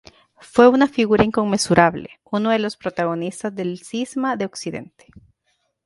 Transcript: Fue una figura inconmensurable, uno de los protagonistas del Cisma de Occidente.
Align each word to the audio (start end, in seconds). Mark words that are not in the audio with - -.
Fue 0.39 0.67
una 0.67 0.87
figura 0.87 1.23
inconmensurable, 1.23 2.09
uno 2.31 2.49
de 2.49 2.57
los 2.57 2.75
protagonistas 2.75 3.53
del 3.53 3.77
Cisma 3.85 4.35
de 4.35 4.45
Occidente. 4.45 5.05